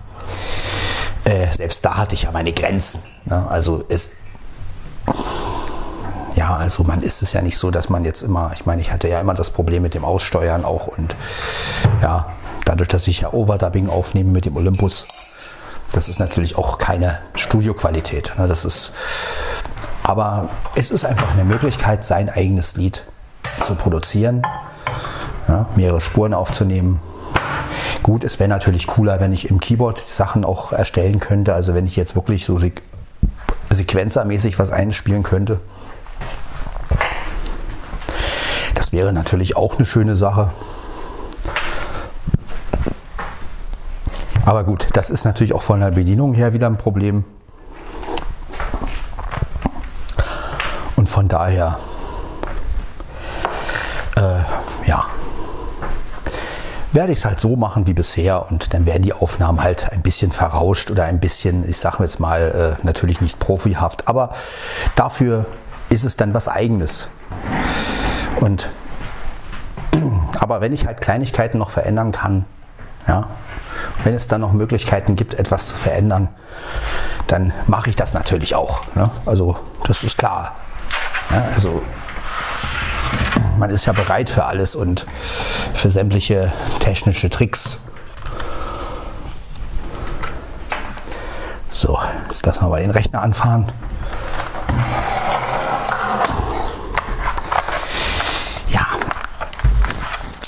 [1.25, 3.03] äh, selbst da hatte ich ja meine Grenzen.
[3.27, 3.47] Ne?
[3.49, 4.11] Also es
[6.35, 8.91] ja, also man ist es ja nicht so, dass man jetzt immer, ich meine, ich
[8.91, 11.15] hatte ja immer das Problem mit dem Aussteuern auch und
[12.01, 12.33] ja,
[12.65, 15.07] dadurch, dass ich ja Overdubbing aufnehme mit dem Olympus,
[15.93, 18.33] das ist natürlich auch keine Studioqualität.
[18.39, 18.49] Ne?
[18.49, 18.93] Das ist,
[20.03, 23.05] aber es ist einfach eine Möglichkeit, sein eigenes Lied
[23.63, 24.43] zu produzieren,
[25.49, 27.01] ja, mehrere Spuren aufzunehmen.
[28.03, 31.55] Gut, es wäre natürlich cooler, wenn ich im Keyboard Sachen auch erstellen könnte.
[31.55, 32.59] Also wenn ich jetzt wirklich so
[33.71, 35.61] sequenzermäßig was einspielen könnte.
[38.75, 40.51] Das wäre natürlich auch eine schöne Sache.
[44.45, 47.25] Aber gut, das ist natürlich auch von der Bedienung her wieder ein Problem.
[50.97, 51.79] Und von daher,
[54.17, 54.43] äh,
[54.89, 55.07] ja,
[56.93, 60.03] werde ich es halt so machen wie bisher und dann werden die Aufnahmen halt ein
[60.03, 64.35] bisschen verrauscht oder ein bisschen, ich sage jetzt mal, äh, natürlich nicht profihaft, aber
[64.95, 65.47] dafür
[65.89, 67.09] ist es dann was eigenes.
[68.41, 68.71] Und
[70.39, 72.45] aber wenn ich halt Kleinigkeiten noch verändern kann,
[73.07, 73.29] ja,
[74.05, 76.29] wenn es dann noch Möglichkeiten gibt, etwas zu verändern,
[77.27, 78.83] dann mache ich das natürlich auch.
[78.95, 79.11] Ne?
[79.27, 80.57] Also das ist klar.
[81.31, 81.83] Ja, also
[83.63, 85.07] man ist ja bereit für alles und
[85.73, 87.79] für sämtliche technische Tricks.
[91.69, 93.71] So, jetzt lassen wir mal den Rechner anfahren.
[98.71, 98.85] Ja,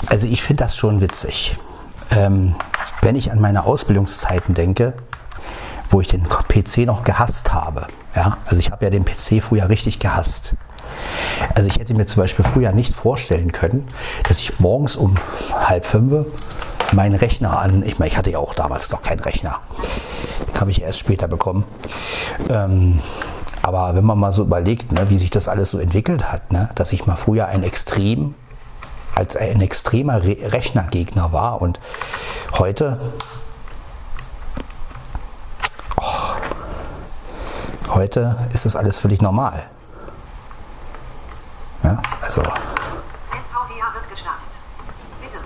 [0.07, 1.55] also ich finde das schon witzig.
[2.11, 2.53] Ähm,
[3.01, 4.93] wenn ich an meine Ausbildungszeiten denke,
[5.87, 9.69] wo ich den PC noch gehasst habe, ja, also ich habe ja den PC früher
[9.69, 10.57] richtig gehasst.
[11.55, 13.85] Also ich hätte mir zum Beispiel früher nicht vorstellen können,
[14.27, 15.15] dass ich morgens um
[15.51, 16.25] halb fünf
[16.93, 19.59] meinen Rechner an, ich meine, ich hatte ja auch damals noch keinen Rechner,
[20.47, 21.65] den habe ich erst später bekommen.
[22.49, 22.99] Ähm,
[23.61, 26.69] aber wenn man mal so überlegt, ne, wie sich das alles so entwickelt hat, ne,
[26.75, 28.35] dass ich mal früher ein extrem
[29.15, 31.79] als ein extremer Re Rechnergegner war und
[32.57, 32.99] heute
[35.97, 36.03] oh,
[37.89, 39.63] heute ist das alles völlig normal.
[42.35, 44.49] Also NVDA wird gestartet.
[45.21, 45.37] Bitte.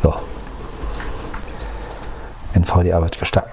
[0.00, 0.20] So.
[2.52, 3.52] NVDA wird gestartet.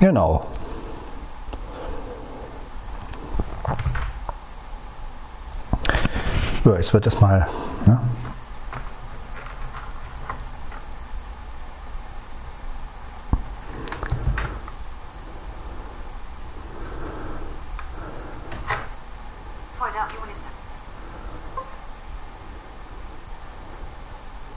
[0.00, 0.46] Genau.
[6.64, 7.48] Ja, jetzt wird das mal.
[7.86, 8.00] Ne?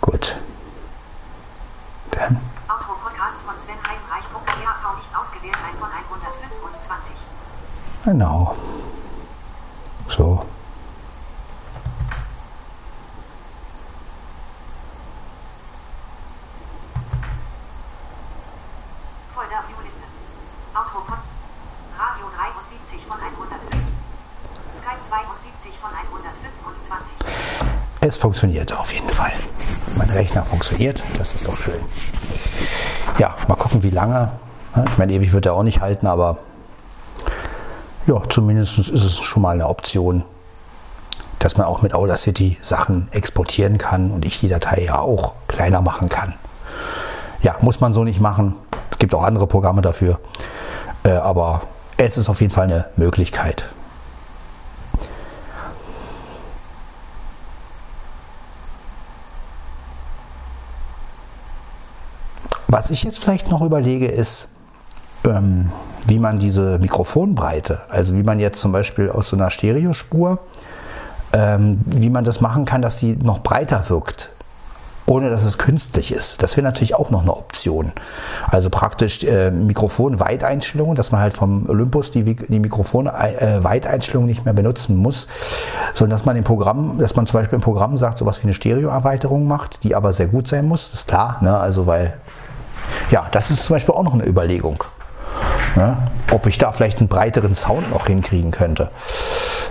[0.08, 0.38] Gut.
[2.12, 2.40] Dann.
[2.70, 7.16] Autopodcast von Sven Heidenreich.gav nicht ausgewählt, ein von 125.
[8.06, 8.56] Genau.
[10.08, 10.46] So.
[28.02, 29.34] Es funktioniert auf jeden Fall.
[29.98, 31.80] Mein Rechner funktioniert, das ist doch schön.
[33.18, 34.32] Ja, mal gucken, wie lange.
[34.90, 36.38] Ich meine, ewig wird er auch nicht halten, aber
[38.06, 40.24] ja, zumindest ist es schon mal eine Option,
[41.40, 45.82] dass man auch mit Audacity Sachen exportieren kann und ich die Datei ja auch kleiner
[45.82, 46.34] machen kann.
[47.42, 48.56] Ja, muss man so nicht machen.
[48.92, 50.20] Es gibt auch andere Programme dafür.
[51.04, 51.62] Äh, aber
[51.98, 53.66] es ist auf jeden Fall eine Möglichkeit.
[62.78, 64.50] Was ich jetzt vielleicht noch überlege, ist,
[65.26, 65.72] ähm,
[66.06, 70.38] wie man diese Mikrofonbreite, also wie man jetzt zum Beispiel aus so einer Stereospur,
[71.34, 74.30] ähm, wie man das machen kann, dass sie noch breiter wirkt,
[75.08, 76.44] ohne dass es künstlich ist.
[76.44, 77.94] Das wäre natürlich auch noch eine Option.
[78.46, 84.98] Also praktisch äh, Mikrofon-Weiteinstellungen, dass man halt vom Olympus die, die Mikrofon-Weiteinstellungen nicht mehr benutzen
[84.98, 85.28] muss,
[85.96, 88.54] sondern dass man im Programm, dass man zum Beispiel im Programm sagt, sowas wie eine
[88.54, 91.58] Stereo-Erweiterung macht, die aber sehr gut sein muss, das ist klar, ne?
[91.58, 92.14] also weil
[93.12, 94.84] ja, das ist zum Beispiel auch noch eine Überlegung.
[95.76, 96.00] Ja,
[96.32, 98.90] ob ich da vielleicht einen breiteren Sound noch hinkriegen könnte,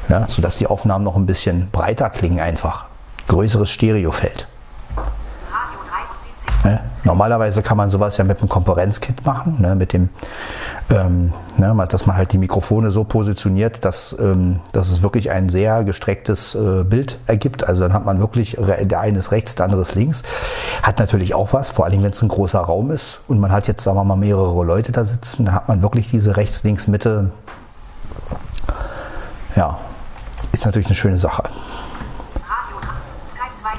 [0.08, 2.84] ja, sodass die Aufnahmen noch ein bisschen breiter klingen einfach.
[3.26, 4.46] Größeres Stereofeld.
[6.66, 6.80] Ne?
[7.04, 9.76] Normalerweise kann man sowas ja mit einem Konferenzkit machen, ne?
[9.76, 10.08] mit dem,
[10.90, 11.86] ähm, ne?
[11.88, 16.56] dass man halt die Mikrofone so positioniert, dass, ähm, dass es wirklich ein sehr gestrecktes
[16.56, 17.68] äh, Bild ergibt.
[17.68, 20.24] Also dann hat man wirklich, der eine ist rechts, der andere ist links.
[20.82, 23.68] Hat natürlich auch was, vor allem wenn es ein großer Raum ist und man hat
[23.68, 26.88] jetzt, sagen wir mal, mehrere Leute da sitzen, dann hat man wirklich diese rechts, links,
[26.88, 27.30] Mitte.
[29.54, 29.78] Ja,
[30.50, 31.44] ist natürlich eine schöne Sache.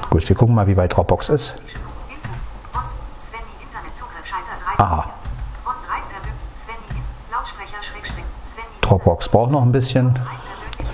[0.10, 1.56] Gut, wir gucken mal, wie weit Dropbox ist.
[4.78, 5.10] Aha.
[8.82, 10.18] Dropbox braucht noch ein bisschen.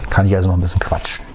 [0.10, 1.26] Kann ich also noch ein bisschen quatschen.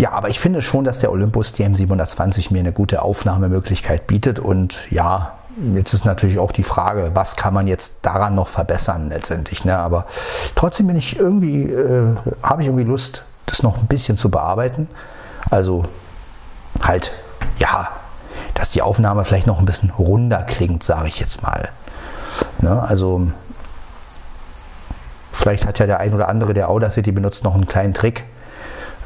[0.00, 4.38] Ja, aber ich finde schon, dass der Olympus DM720 mir eine gute Aufnahmemöglichkeit bietet.
[4.38, 5.32] Und ja,
[5.74, 9.64] jetzt ist natürlich auch die Frage, was kann man jetzt daran noch verbessern letztendlich.
[9.64, 9.76] Ne?
[9.76, 10.06] Aber
[10.54, 14.88] trotzdem bin ich irgendwie, äh, habe ich irgendwie Lust, das noch ein bisschen zu bearbeiten.
[15.50, 15.84] Also
[16.82, 17.12] halt,
[17.58, 17.88] ja,
[18.54, 21.68] dass die Aufnahme vielleicht noch ein bisschen runder klingt, sage ich jetzt mal.
[22.60, 22.82] Ne?
[22.82, 23.28] Also
[25.32, 28.24] vielleicht hat ja der ein oder andere, der Audacity benutzt, noch einen kleinen Trick,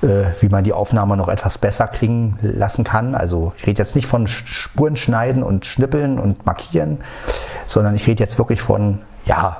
[0.02, 3.14] äh, wie man die Aufnahme noch etwas besser klingen lassen kann.
[3.14, 6.98] Also ich rede jetzt nicht von Spuren schneiden und schnippeln und markieren,
[7.66, 9.56] sondern ich rede jetzt wirklich von, ja,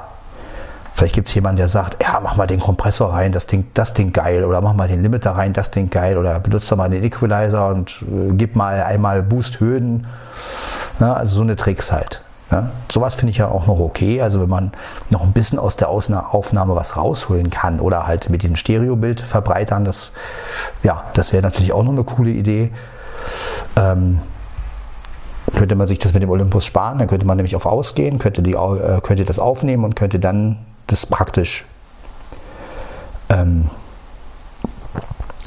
[0.94, 3.94] Vielleicht gibt es jemanden, der sagt, ja, mach mal den Kompressor rein, das Ding, das
[3.94, 6.88] Ding geil, oder mach mal den Limiter rein, das Ding geil, oder benutzt doch mal
[6.88, 10.06] den Equalizer und äh, gib mal einmal Boost-Höhen.
[11.00, 12.22] also so eine Tricks halt.
[12.52, 12.70] Ne?
[12.90, 14.22] Sowas finde ich ja auch noch okay.
[14.22, 14.70] Also wenn man
[15.10, 19.84] noch ein bisschen aus der Aufnahme was rausholen kann oder halt mit dem Stereobild verbreitern,
[19.84, 20.12] das,
[20.84, 22.70] ja, das wäre natürlich auch noch eine coole Idee.
[23.74, 24.20] Ähm,
[25.56, 28.42] könnte man sich das mit dem Olympus sparen, dann könnte man nämlich auf Ausgehen, könnte,
[28.42, 31.64] die, äh, könnte das aufnehmen und könnte dann das praktisch
[33.30, 33.70] ähm,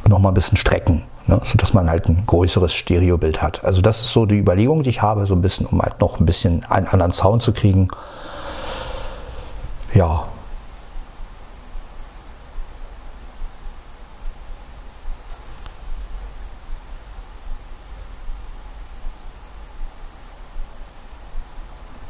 [0.07, 3.63] nochmal ein bisschen strecken, ne, sodass man halt ein größeres Stereobild hat.
[3.63, 6.19] Also das ist so die Überlegung, die ich habe, so ein bisschen, um halt noch
[6.19, 7.89] ein bisschen einen anderen Sound zu kriegen.
[9.93, 10.27] Ja,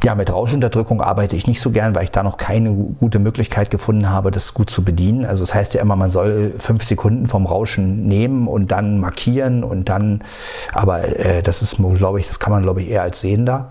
[0.08, 3.70] Ja, mit Rauschunterdrückung arbeite ich nicht so gern, weil ich da noch keine gute Möglichkeit
[3.70, 5.26] gefunden habe, das gut zu bedienen.
[5.26, 9.66] Also das heißt ja immer, man soll fünf Sekunden vom Rauschen nehmen und dann markieren
[9.66, 10.24] und dann,
[10.72, 13.68] aber äh, das ist, glaube ich, das kann man, glaube ich, eher als Sehender.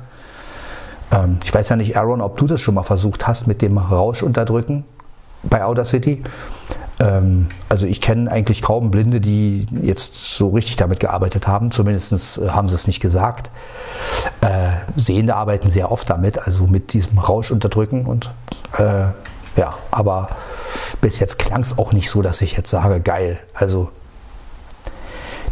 [1.11, 3.79] Ähm, ich weiß ja nicht, Aaron, ob du das schon mal versucht hast mit dem
[3.79, 4.85] Rauschunterdrücken
[5.43, 6.17] bei Audacity.
[6.17, 6.25] Ähm,
[7.69, 11.71] also ich kenne eigentlich kaum Blinde, die jetzt so richtig damit gearbeitet haben.
[11.71, 13.51] Zumindest äh, haben sie es nicht gesagt.
[14.41, 18.31] Äh, Sehende arbeiten sehr oft damit, also mit diesem Rausch unterdrücken und
[18.79, 19.09] äh,
[19.57, 20.29] ja, aber
[21.01, 23.39] bis jetzt klang es auch nicht so, dass ich jetzt sage, geil.
[23.55, 23.91] Also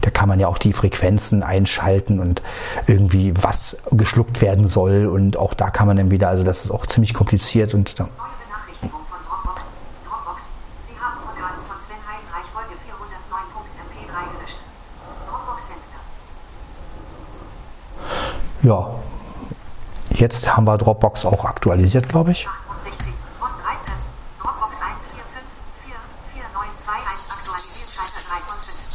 [0.00, 2.42] da kann man ja auch die Frequenzen einschalten und
[2.86, 6.70] irgendwie was geschluckt werden soll und auch da kann man dann wieder, also das ist
[6.70, 7.98] auch ziemlich kompliziert und
[18.64, 18.94] Ja,
[20.14, 22.48] jetzt haben wir Dropbox auch aktualisiert, glaube ich.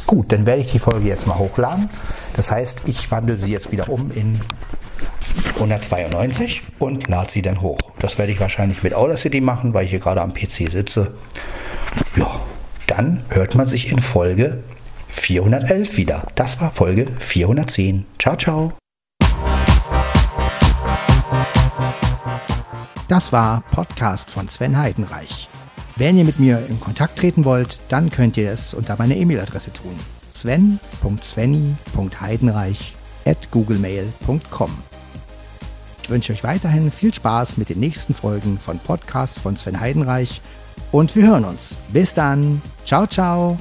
[0.08, 1.88] Gut, dann werde ich die Folge jetzt mal hochladen.
[2.34, 4.40] Das heißt, ich wandle sie jetzt wieder um in
[5.54, 7.78] 192 und lade sie dann hoch.
[8.00, 11.14] Das werde ich wahrscheinlich mit Audacity machen, weil ich hier gerade am PC sitze.
[12.16, 12.40] Ja,
[12.88, 14.64] dann hört man sich in Folge
[15.10, 16.26] 411 wieder.
[16.34, 18.04] Das war Folge 410.
[18.18, 18.79] Ciao, ciao.
[23.10, 25.50] Das war Podcast von Sven Heidenreich.
[25.96, 29.72] Wenn ihr mit mir in Kontakt treten wollt, dann könnt ihr es unter meiner E-Mail-Adresse
[29.72, 29.96] tun.
[30.32, 32.94] sven.svenny.heidenreich
[33.26, 34.70] at googlemail.com
[36.04, 40.40] Ich wünsche euch weiterhin viel Spaß mit den nächsten Folgen von Podcast von Sven Heidenreich
[40.92, 41.78] und wir hören uns.
[41.92, 42.62] Bis dann.
[42.84, 43.58] Ciao, ciao.